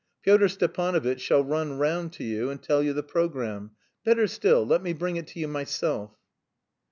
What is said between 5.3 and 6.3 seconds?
you myself."